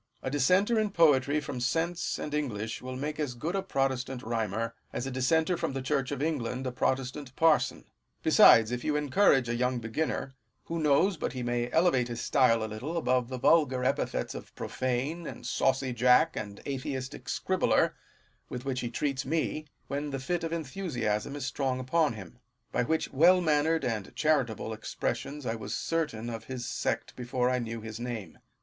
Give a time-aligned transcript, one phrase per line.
[0.23, 4.23] A dis senter in poetry from sense and English will make as good a Protestant
[4.23, 7.85] rhymer, as a dissenter from the Church of England a Protestant parson.
[8.23, 10.33] Besides, if you encourage a young beginner,
[10.63, 14.55] who knows but he may elevate his stylo a little above the vulgar epithets of
[14.55, 17.93] profane, and saucy jack, and atheistic scribbler,
[18.49, 22.39] with which he treats me, when the fit of enthusiasm is strong upon him:
[22.71, 27.59] by which well mannered and charitable expressions I was certain of his sect before I
[27.59, 28.39] knew his name.